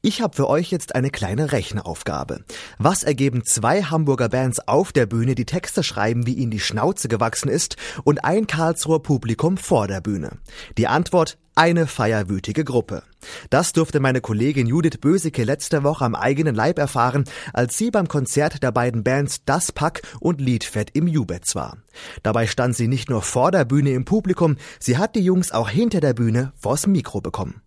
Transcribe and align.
Ich 0.00 0.22
habe 0.22 0.36
für 0.36 0.48
euch 0.48 0.70
jetzt 0.70 0.94
eine 0.94 1.10
kleine 1.10 1.50
Rechenaufgabe. 1.50 2.44
Was 2.78 3.02
ergeben 3.02 3.44
zwei 3.44 3.82
Hamburger 3.82 4.28
Bands 4.28 4.60
auf 4.68 4.92
der 4.92 5.06
Bühne, 5.06 5.34
die 5.34 5.44
Texte 5.44 5.82
schreiben, 5.82 6.24
wie 6.24 6.34
ihnen 6.34 6.52
die 6.52 6.60
Schnauze 6.60 7.08
gewachsen 7.08 7.48
ist, 7.48 7.76
und 8.04 8.24
ein 8.24 8.46
Karlsruher 8.46 9.02
Publikum 9.02 9.56
vor 9.56 9.88
der 9.88 10.00
Bühne? 10.00 10.38
Die 10.76 10.86
Antwort 10.86 11.36
eine 11.56 11.88
feierwütige 11.88 12.62
Gruppe. 12.62 13.02
Das 13.50 13.72
durfte 13.72 13.98
meine 13.98 14.20
Kollegin 14.20 14.68
Judith 14.68 14.98
Böseke 15.00 15.42
letzte 15.42 15.82
Woche 15.82 16.04
am 16.04 16.14
eigenen 16.14 16.54
Leib 16.54 16.78
erfahren, 16.78 17.24
als 17.52 17.76
sie 17.76 17.90
beim 17.90 18.06
Konzert 18.06 18.62
der 18.62 18.70
beiden 18.70 19.02
Bands 19.02 19.40
Das 19.46 19.72
Pack 19.72 20.02
und 20.20 20.40
Liedfett 20.40 20.90
im 20.94 21.08
Jubetz 21.08 21.56
war. 21.56 21.76
Dabei 22.22 22.46
stand 22.46 22.76
sie 22.76 22.86
nicht 22.86 23.10
nur 23.10 23.22
vor 23.22 23.50
der 23.50 23.64
Bühne 23.64 23.90
im 23.90 24.04
Publikum, 24.04 24.58
sie 24.78 24.96
hat 24.96 25.16
die 25.16 25.24
Jungs 25.24 25.50
auch 25.50 25.68
hinter 25.68 25.98
der 25.98 26.14
Bühne 26.14 26.52
vors 26.56 26.86
Mikro 26.86 27.20
bekommen. 27.20 27.62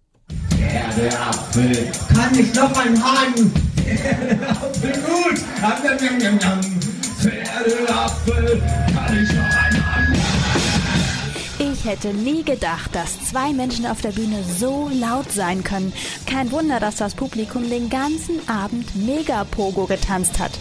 Apfel, 1.09 1.91
kann 2.15 2.37
ich 2.37 2.53
noch 2.53 2.77
einen 2.77 3.03
haben? 3.03 3.53
Apfel 4.47 4.93
gut, 5.01 5.39
Pferdeapfel, 7.19 8.61
kann 8.93 9.23
ich 9.23 9.33
noch 9.33 9.43
einen 9.43 9.85
haben? 9.85 10.15
Ich 11.59 11.85
hätte 11.85 12.13
nie 12.13 12.43
gedacht, 12.43 12.93
dass 12.93 13.23
zwei 13.29 13.53
Menschen 13.53 13.85
auf 13.85 14.01
der 14.01 14.09
Bühne 14.11 14.43
so 14.59 14.89
laut 14.93 15.31
sein 15.31 15.63
können. 15.63 15.93
Kein 16.25 16.51
Wunder, 16.51 16.79
dass 16.79 16.95
das 16.95 17.13
Publikum 17.15 17.69
den 17.69 17.89
ganzen 17.89 18.47
Abend 18.49 18.95
Mega-Pogo 18.95 19.85
getanzt 19.85 20.39
hat. 20.39 20.51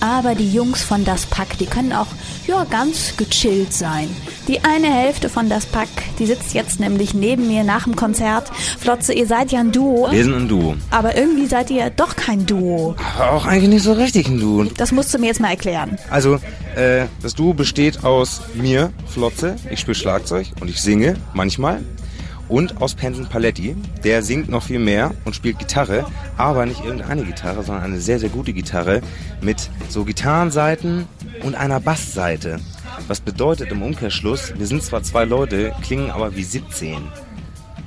Aber 0.00 0.34
die 0.34 0.52
Jungs 0.52 0.82
von 0.82 1.04
Das 1.04 1.26
Pack, 1.26 1.58
die 1.58 1.66
können 1.66 1.92
auch 1.92 2.06
ja, 2.46 2.64
ganz 2.64 3.16
gechillt 3.16 3.72
sein. 3.72 4.08
Die 4.46 4.60
eine 4.64 4.92
Hälfte 4.92 5.28
von 5.28 5.48
Das 5.48 5.66
Pack, 5.66 5.88
die 6.18 6.26
sitzt 6.26 6.54
jetzt 6.54 6.80
nämlich 6.80 7.14
neben 7.14 7.48
mir 7.48 7.64
nach 7.64 7.84
dem 7.84 7.96
Konzert. 7.96 8.50
Flotze, 8.78 9.12
ihr 9.12 9.26
seid 9.26 9.52
ja 9.52 9.60
ein 9.60 9.72
Duo. 9.72 10.10
Wir 10.10 10.24
sind 10.24 10.34
ein 10.34 10.48
Duo. 10.48 10.76
Aber 10.90 11.16
irgendwie 11.16 11.46
seid 11.46 11.70
ihr 11.70 11.90
doch 11.90 12.16
kein 12.16 12.46
Duo. 12.46 12.94
Aber 13.18 13.32
auch 13.32 13.46
eigentlich 13.46 13.70
nicht 13.70 13.82
so 13.82 13.92
richtig 13.92 14.28
ein 14.28 14.38
Duo. 14.38 14.64
Das 14.76 14.92
musst 14.92 15.12
du 15.12 15.18
mir 15.18 15.26
jetzt 15.26 15.40
mal 15.40 15.50
erklären. 15.50 15.98
Also, 16.10 16.38
äh, 16.76 17.06
das 17.22 17.34
Duo 17.34 17.52
besteht 17.54 18.04
aus 18.04 18.40
mir, 18.54 18.92
Flotze, 19.06 19.56
ich 19.70 19.80
spiele 19.80 19.94
Schlagzeug 19.94 20.46
und 20.60 20.68
ich 20.68 20.80
singe 20.80 21.16
manchmal 21.34 21.82
und 22.48 22.80
aus 22.80 22.94
Penson 22.94 23.26
Paletti. 23.26 23.76
Der 24.04 24.22
singt 24.22 24.48
noch 24.48 24.62
viel 24.62 24.78
mehr 24.78 25.14
und 25.24 25.34
spielt 25.34 25.58
Gitarre, 25.58 26.06
aber 26.36 26.66
nicht 26.66 26.84
irgendeine 26.84 27.24
Gitarre, 27.24 27.62
sondern 27.62 27.84
eine 27.84 28.00
sehr, 28.00 28.18
sehr 28.18 28.28
gute 28.28 28.52
Gitarre 28.52 29.00
mit 29.40 29.70
so 29.88 30.04
Gitarrenseiten 30.04 31.06
und 31.42 31.54
einer 31.54 31.80
Bassseite. 31.80 32.58
Was 33.06 33.20
bedeutet 33.20 33.70
im 33.70 33.82
Umkehrschluss, 33.82 34.54
wir 34.56 34.66
sind 34.66 34.82
zwar 34.82 35.02
zwei 35.02 35.24
Leute, 35.24 35.72
klingen 35.82 36.10
aber 36.10 36.34
wie 36.34 36.44
17. 36.44 36.96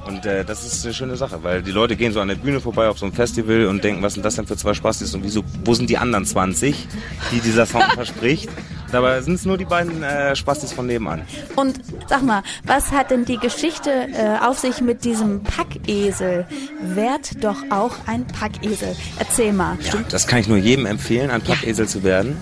Und 0.06 0.26
äh, 0.26 0.44
das 0.44 0.66
ist 0.66 0.84
eine 0.84 0.94
schöne 0.94 1.16
Sache, 1.16 1.44
weil 1.44 1.62
die 1.62 1.72
Leute 1.72 1.96
gehen 1.96 2.12
so 2.12 2.22
an 2.22 2.28
der 2.28 2.36
Bühne 2.36 2.59
vorbei 2.59 2.88
auf 2.88 2.98
so 2.98 3.06
einem 3.06 3.14
Festival 3.14 3.68
und 3.68 3.84
denken, 3.84 4.02
was 4.02 4.16
sind 4.16 4.25
das 4.25 4.36
denn 4.36 4.48
für 4.48 4.58
zwei 4.58 4.73
Spastis 4.73 5.14
und 5.14 5.23
wieso, 5.23 5.44
wo 5.64 5.73
sind 5.73 5.90
die 5.90 5.98
anderen 5.98 6.25
20, 6.25 6.88
die 7.31 7.40
dieser 7.40 7.66
Sound 7.66 7.84
verspricht? 7.94 8.50
Dabei 8.92 9.22
sind 9.22 9.36
es 9.36 9.45
nur 9.45 9.58
die 9.58 9.66
beiden 9.66 10.03
äh, 10.03 10.36
Spastis 10.36 10.73
von 10.73 10.88
nebenan. 10.88 11.22
Und 11.56 11.80
sag 12.08 12.23
mal, 12.23 12.44
was 12.64 12.92
hat 12.92 13.11
denn 13.11 13.25
die 13.25 13.38
Geschichte 13.38 13.89
äh, 13.89 14.45
auf 14.45 14.59
sich 14.59 14.81
mit 14.81 15.06
diesem 15.06 15.44
Packesel? 15.44 16.45
Werd 16.81 17.44
doch 17.44 17.58
auch 17.69 17.95
ein 18.08 18.25
Packesel. 18.28 18.95
Erzähl 19.17 19.53
mal. 19.53 19.78
Ja, 19.81 19.94
das 20.09 20.28
kann 20.28 20.39
ich 20.39 20.47
nur 20.47 20.58
jedem 20.58 20.86
empfehlen, 20.86 21.31
ein 21.31 21.42
Packesel 21.42 21.86
ja. 21.86 21.92
zu 21.92 22.03
werden. 22.03 22.38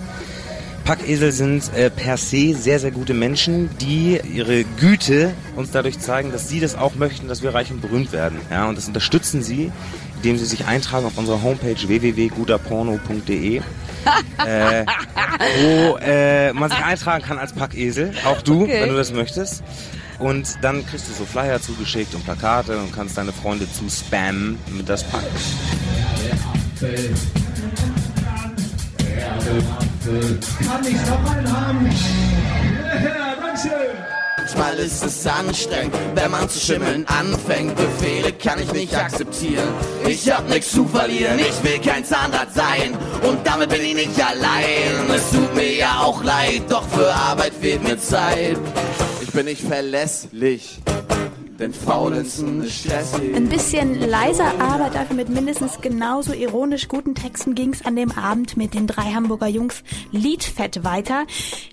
Packesel 0.84 1.30
sind 1.30 1.72
äh, 1.76 1.88
per 1.88 2.16
se 2.16 2.54
sehr, 2.54 2.80
sehr 2.80 2.90
gute 2.90 3.14
Menschen, 3.14 3.70
die 3.80 4.20
ihre 4.32 4.64
Güte 4.64 5.32
uns 5.54 5.70
dadurch 5.70 6.00
zeigen, 6.00 6.32
dass 6.32 6.48
sie 6.48 6.58
das 6.58 6.74
auch 6.74 6.96
möchten, 6.96 7.28
dass 7.28 7.42
wir 7.42 7.54
reich 7.54 7.70
und 7.70 7.80
berühmt 7.80 8.12
werden. 8.12 8.40
Ja, 8.50 8.68
und 8.68 8.76
das 8.76 8.88
unterstützen 8.88 9.42
sie, 9.42 9.70
indem 10.20 10.36
sie 10.36 10.44
sich 10.44 10.66
eintragen 10.66 11.06
auf 11.06 11.16
unserer 11.16 11.42
Homepage 11.42 11.76
www.guterporno.de, 11.88 13.56
äh, 14.46 14.84
wo 15.62 15.96
äh, 15.96 16.52
man 16.52 16.70
sich 16.70 16.84
eintragen 16.84 17.24
kann 17.24 17.38
als 17.38 17.54
Packesel, 17.54 18.12
auch 18.26 18.42
du, 18.42 18.64
okay. 18.64 18.82
wenn 18.82 18.90
du 18.90 18.96
das 18.96 19.12
möchtest. 19.12 19.62
Und 20.18 20.58
dann 20.60 20.84
kriegst 20.84 21.08
du 21.08 21.14
so 21.14 21.24
Flyer 21.24 21.62
zugeschickt 21.62 22.14
und 22.14 22.22
Plakate 22.24 22.76
und 22.76 22.94
kannst 22.94 23.16
deine 23.16 23.32
Freunde 23.32 23.66
zu 23.72 23.88
spammen 23.88 24.58
mit 24.76 24.86
das 24.86 25.04
Pack. 25.04 25.22
Kann 30.66 30.86
ich 30.86 31.08
noch 31.08 31.32
einen 31.32 31.50
haben? 31.50 31.90
Ja, 33.02 33.36
Dankeschön. 33.40 34.19
Manchmal 34.40 34.78
ist 34.78 35.04
es 35.04 35.26
anstrengend, 35.26 35.94
wenn 36.14 36.30
man 36.30 36.48
zu 36.48 36.58
schimmeln 36.58 37.06
anfängt. 37.08 37.76
Befehle 37.76 38.32
kann 38.32 38.58
ich 38.58 38.72
nicht 38.72 38.96
akzeptieren. 38.96 39.68
Ich 40.08 40.30
hab 40.32 40.48
nichts 40.48 40.72
zu 40.72 40.86
verlieren, 40.86 41.38
ich 41.38 41.62
will 41.62 41.78
kein 41.78 42.02
Zahnrad 42.06 42.54
sein. 42.54 42.96
Und 43.22 43.46
damit 43.46 43.68
bin 43.68 43.82
ich 43.82 43.94
nicht 43.94 44.18
allein. 44.18 45.10
Es 45.14 45.30
tut 45.30 45.54
mir 45.54 45.74
ja 45.76 46.00
auch 46.00 46.24
leid, 46.24 46.62
doch 46.70 46.88
für 46.88 47.12
Arbeit 47.12 47.52
fehlt 47.52 47.82
mir 47.82 47.98
Zeit. 47.98 48.56
Ich 49.20 49.30
bin 49.30 49.44
nicht 49.44 49.60
verlässlich. 49.60 50.80
Denn 51.60 51.74
Faulenzen 51.74 52.62
ist 52.62 52.80
stressig. 52.80 53.34
Ein 53.34 53.50
bisschen 53.50 54.00
leiser, 54.00 54.50
aber 54.60 54.88
dafür 54.88 55.14
mit 55.14 55.28
mindestens 55.28 55.82
genauso 55.82 56.32
ironisch 56.32 56.88
guten 56.88 57.14
Texten 57.14 57.54
ging 57.54 57.74
es 57.74 57.84
an 57.84 57.96
dem 57.96 58.12
Abend 58.12 58.56
mit 58.56 58.72
den 58.72 58.86
drei 58.86 59.12
Hamburger 59.12 59.46
Jungs 59.46 59.82
Liedfett 60.10 60.84
weiter. 60.84 61.26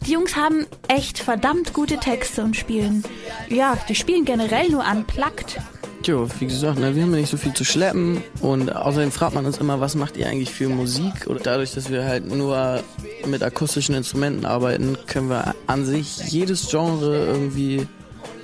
Die 0.05 0.11
Jungs 0.11 0.35
haben 0.35 0.65
echt 0.89 1.19
verdammt 1.19 1.73
gute 1.73 1.97
Texte 1.97 2.43
und 2.43 2.57
spielen, 2.57 3.05
ja, 3.49 3.77
die 3.87 3.95
spielen 3.95 4.25
generell 4.25 4.69
nur 4.69 4.83
unplugged. 4.83 5.57
Jo, 6.03 6.27
wie 6.39 6.47
gesagt, 6.47 6.79
ne, 6.79 6.93
wir 6.93 7.03
haben 7.03 7.11
ja 7.13 7.21
nicht 7.21 7.31
so 7.31 7.37
viel 7.37 7.53
zu 7.53 7.63
schleppen 7.63 8.21
und 8.41 8.75
außerdem 8.75 9.11
fragt 9.11 9.35
man 9.35 9.45
uns 9.45 9.57
immer, 9.57 9.79
was 9.79 9.95
macht 9.95 10.17
ihr 10.17 10.27
eigentlich 10.27 10.51
für 10.51 10.69
Musik? 10.69 11.27
Und 11.27 11.45
dadurch, 11.45 11.73
dass 11.73 11.89
wir 11.89 12.05
halt 12.05 12.27
nur 12.27 12.83
mit 13.25 13.41
akustischen 13.41 13.95
Instrumenten 13.95 14.45
arbeiten, 14.45 14.97
können 15.07 15.29
wir 15.29 15.55
an 15.65 15.85
sich 15.85 16.17
jedes 16.29 16.69
Genre 16.69 17.25
irgendwie 17.25 17.87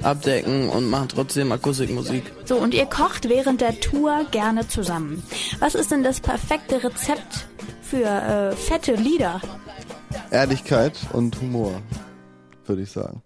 abdecken 0.04 0.70
und 0.70 0.90
machen 0.90 1.10
trotzdem 1.10 1.52
Akustikmusik. 1.52 2.24
So, 2.46 2.58
und 2.58 2.74
ihr 2.74 2.86
kocht 2.86 3.30
während 3.30 3.62
der 3.62 3.80
Tour 3.80 4.26
gerne 4.32 4.68
zusammen. 4.68 5.24
Was 5.60 5.76
ist 5.76 5.92
denn 5.92 6.04
das 6.04 6.20
perfekte 6.20 6.84
Rezept 6.84 7.48
für 7.82 8.06
äh, 8.06 8.56
fette 8.56 8.96
Lieder? 8.96 9.42
Ehrlichkeit 10.32 10.94
und 11.14 11.40
Humor, 11.42 11.82
würde 12.66 12.82
ich 12.82 12.92
sagen. 12.92 13.22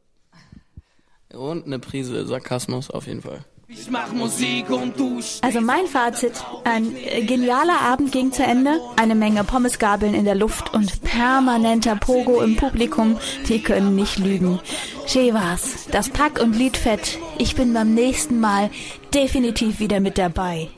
Und 1.33 1.65
eine 1.65 1.79
Prise 1.79 2.25
Sarkasmus 2.25 2.89
auf 2.89 3.07
jeden 3.07 3.21
Fall. 3.21 3.43
Ich 3.69 3.91
mach 3.91 4.13
Musik 4.13 4.69
und 4.69 4.97
du 4.97 5.19
Also 5.41 5.59
mein 5.59 5.87
Fazit, 5.87 6.31
ein 6.63 6.95
genialer 7.25 7.81
Abend 7.81 8.13
ging 8.13 8.31
zu 8.31 8.41
Ende, 8.41 8.79
eine 8.95 9.13
Menge 9.13 9.43
Pommesgabeln 9.43 10.13
in 10.13 10.23
der 10.23 10.35
Luft 10.35 10.73
und 10.73 11.01
permanenter 11.03 11.97
Pogo 11.97 12.41
im 12.41 12.55
Publikum, 12.55 13.17
die 13.49 13.61
können 13.61 13.93
nicht 13.93 14.19
lügen. 14.19 14.61
Schee 15.05 15.33
war's, 15.33 15.87
das 15.91 16.07
Pack 16.07 16.39
und 16.41 16.55
Liedfett, 16.55 17.19
ich 17.39 17.55
bin 17.55 17.73
beim 17.73 17.93
nächsten 17.93 18.39
Mal 18.39 18.69
definitiv 19.13 19.81
wieder 19.81 19.99
mit 19.99 20.17
dabei. 20.17 20.69